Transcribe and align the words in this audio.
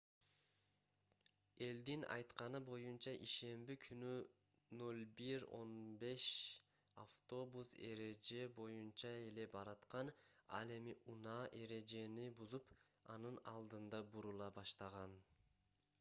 элдин 1.65 2.05
айтканы 2.13 2.59
боюнча 2.69 3.11
ишемби 3.25 3.75
күнү 3.83 4.13
01:15 4.79 6.31
автобус 7.03 7.73
эреже 7.89 8.41
боюнча 8.59 9.11
эле 9.29 9.47
бараткан 9.57 10.09
ал 10.61 10.73
эми 10.79 10.95
унаа 11.17 11.41
эрежени 11.63 12.29
бузуп 12.41 12.73
анын 13.17 13.37
алдында 13.53 14.01
бурула 14.17 14.49
баштаган 14.61 15.15